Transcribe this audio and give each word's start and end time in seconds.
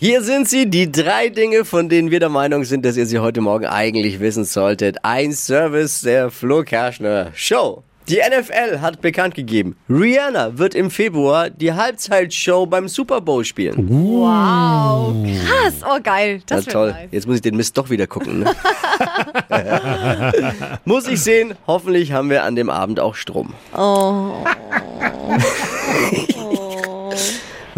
Hier 0.00 0.22
sind 0.22 0.48
sie, 0.48 0.70
die 0.70 0.92
drei 0.92 1.28
Dinge, 1.28 1.64
von 1.64 1.88
denen 1.88 2.12
wir 2.12 2.20
der 2.20 2.28
Meinung 2.28 2.62
sind, 2.64 2.84
dass 2.84 2.96
ihr 2.96 3.04
sie 3.04 3.18
heute 3.18 3.40
Morgen 3.40 3.66
eigentlich 3.66 4.20
wissen 4.20 4.44
solltet. 4.44 4.98
Ein 5.02 5.32
Service 5.32 6.02
der 6.02 6.30
Flo 6.30 6.62
Kerschner 6.62 7.32
Show. 7.34 7.82
Die 8.08 8.18
NFL 8.18 8.78
hat 8.80 9.00
bekannt 9.00 9.34
gegeben, 9.34 9.76
Rihanna 9.90 10.56
wird 10.56 10.76
im 10.76 10.90
Februar 10.90 11.50
die 11.50 11.72
Halbzeitshow 11.72 12.64
beim 12.64 12.86
Super 12.88 13.20
Bowl 13.20 13.44
spielen. 13.44 13.88
Wow, 13.90 15.14
krass. 15.26 15.74
Oh, 15.84 15.98
geil. 16.00 16.40
Das 16.46 16.64
Na 16.66 16.72
toll, 16.72 16.90
nice. 16.92 17.08
jetzt 17.10 17.26
muss 17.26 17.36
ich 17.36 17.42
den 17.42 17.56
Mist 17.56 17.76
doch 17.76 17.90
wieder 17.90 18.06
gucken. 18.06 18.38
Ne? 18.38 18.54
muss 20.86 21.06
ich 21.08 21.20
sehen, 21.20 21.54
hoffentlich 21.66 22.12
haben 22.12 22.30
wir 22.30 22.44
an 22.44 22.54
dem 22.56 22.70
Abend 22.70 23.00
auch 23.00 23.16
Strom. 23.16 23.52
Oh. 23.76 24.30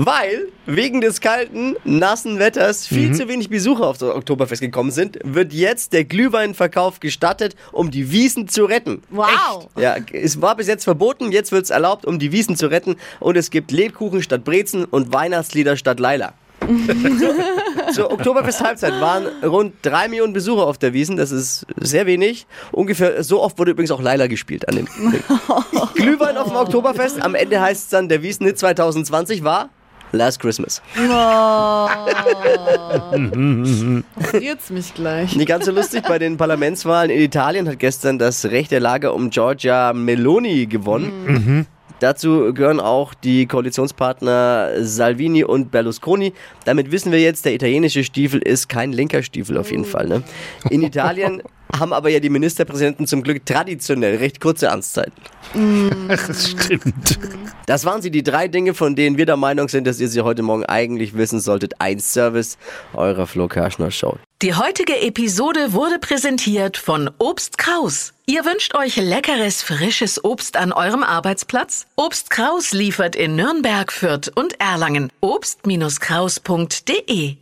Weil 0.02 0.48
wegen 0.64 1.02
des 1.02 1.20
kalten, 1.20 1.76
nassen 1.84 2.38
Wetters 2.38 2.86
viel 2.86 3.14
zu 3.14 3.28
wenig 3.28 3.50
Besucher 3.50 3.86
auf 3.86 3.98
das 3.98 4.14
Oktoberfest 4.14 4.62
gekommen 4.62 4.90
sind, 4.90 5.18
wird 5.24 5.52
jetzt 5.52 5.92
der 5.92 6.04
Glühweinverkauf 6.04 7.00
gestattet, 7.00 7.54
um 7.70 7.90
die 7.90 8.10
Wiesen 8.10 8.48
zu 8.48 8.64
retten. 8.64 9.02
Wow. 9.10 9.68
Ja, 9.76 9.96
es 10.10 10.40
war 10.40 10.56
bis 10.56 10.68
jetzt 10.68 10.84
verboten, 10.84 11.32
jetzt 11.32 11.52
wird 11.52 11.64
es 11.64 11.70
erlaubt, 11.70 12.06
um 12.06 12.18
die 12.18 12.32
Wiesen 12.32 12.56
zu 12.56 12.68
retten. 12.68 12.96
Und 13.18 13.36
es 13.36 13.50
gibt 13.50 13.72
Lebkuchen 13.72 14.22
statt 14.22 14.42
Brezen 14.42 14.86
und 14.86 15.12
Weihnachtslieder 15.12 15.76
statt 15.76 16.00
Leila. 16.00 16.32
Zur 17.92 18.10
Oktoberfest-Halbzeit 18.10 19.02
waren 19.02 19.26
rund 19.42 19.74
drei 19.82 20.08
Millionen 20.08 20.32
Besucher 20.32 20.66
auf 20.66 20.78
der 20.78 20.94
Wiesen. 20.94 21.18
Das 21.18 21.30
ist 21.30 21.66
sehr 21.78 22.06
wenig. 22.06 22.46
Ungefähr 22.72 23.22
so 23.22 23.42
oft 23.42 23.58
wurde 23.58 23.72
übrigens 23.72 23.90
auch 23.90 24.00
Leila 24.00 24.28
gespielt 24.28 24.66
an 24.66 24.76
dem. 24.76 24.86
Glühwein 25.94 26.38
auf 26.38 26.48
dem 26.48 26.56
Oktoberfest. 26.56 27.20
Am 27.22 27.34
Ende 27.34 27.60
heißt 27.60 27.84
es 27.84 27.88
dann, 27.90 28.08
der 28.08 28.22
Wiesen-Hit 28.22 28.58
2020 28.58 29.44
war 29.44 29.68
Last 30.12 30.40
Christmas. 30.40 30.82
Jetzt 34.40 34.70
mich 34.70 34.94
gleich. 34.94 35.36
Nicht 35.36 35.48
ganz 35.48 35.66
so 35.66 35.72
lustig, 35.72 36.02
bei 36.06 36.18
den 36.18 36.36
Parlamentswahlen 36.36 37.10
in 37.10 37.20
Italien 37.20 37.68
hat 37.68 37.78
gestern 37.78 38.18
das 38.18 38.46
rechte 38.46 38.78
Lager 38.78 39.14
um 39.14 39.30
Giorgia 39.30 39.92
Meloni 39.92 40.66
gewonnen. 40.66 41.66
Dazu 42.00 42.54
gehören 42.54 42.80
auch 42.80 43.12
die 43.12 43.46
Koalitionspartner 43.46 44.70
Salvini 44.78 45.44
und 45.44 45.70
Berlusconi. 45.70 46.32
Damit 46.64 46.90
wissen 46.90 47.12
wir 47.12 47.20
jetzt, 47.20 47.44
der 47.44 47.54
italienische 47.54 48.04
Stiefel 48.04 48.40
ist 48.40 48.70
kein 48.70 48.92
linker 48.92 49.22
Stiefel 49.22 49.58
auf 49.58 49.70
jeden 49.70 49.84
Fall. 49.84 50.08
Ne? 50.08 50.22
In 50.70 50.82
Italien 50.82 51.42
haben 51.78 51.92
aber 51.92 52.08
ja 52.08 52.20
die 52.20 52.30
Ministerpräsidenten 52.30 53.06
zum 53.06 53.22
Glück 53.22 53.44
traditionell 53.46 54.16
recht 54.16 54.40
kurze 54.40 54.70
Amtszeiten. 54.70 55.12
Das 56.08 56.50
stimmt. 56.50 57.18
Das 57.66 57.84
waren 57.84 58.02
sie, 58.02 58.10
die 58.10 58.22
drei 58.22 58.48
Dinge, 58.48 58.74
von 58.74 58.96
denen 58.96 59.16
wir 59.16 59.26
der 59.26 59.36
Meinung 59.36 59.68
sind, 59.68 59.86
dass 59.86 60.00
ihr 60.00 60.08
sie 60.08 60.22
heute 60.22 60.42
Morgen 60.42 60.64
eigentlich 60.64 61.14
wissen 61.14 61.40
solltet. 61.40 61.80
Ein 61.80 62.00
Service 62.00 62.58
eurer 62.94 63.26
Flo 63.26 63.48
Kerschner 63.48 63.90
Show. 63.90 64.16
Die 64.42 64.54
heutige 64.54 65.00
Episode 65.02 65.72
wurde 65.72 65.98
präsentiert 65.98 66.76
von 66.76 67.10
Obst 67.18 67.58
Kraus. 67.58 68.12
Ihr 68.26 68.44
wünscht 68.44 68.74
euch 68.74 68.96
leckeres, 68.96 69.62
frisches 69.62 70.24
Obst 70.24 70.56
an 70.56 70.72
eurem 70.72 71.02
Arbeitsplatz? 71.02 71.86
Obst 71.96 72.30
Kraus 72.30 72.72
liefert 72.72 73.16
in 73.16 73.36
Nürnberg, 73.36 73.92
Fürth 73.92 74.30
und 74.34 74.60
Erlangen. 74.60 75.10
Obst-Kraus.de 75.20 77.36